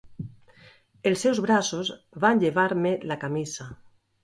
[1.09, 1.93] Els seus braços
[2.25, 3.71] van llevar-me la camisa.